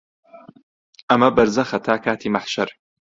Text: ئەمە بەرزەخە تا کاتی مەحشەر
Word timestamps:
ئەمە 1.09 1.29
بەرزەخە 1.35 1.79
تا 1.85 1.95
کاتی 2.05 2.33
مەحشەر 2.35 2.69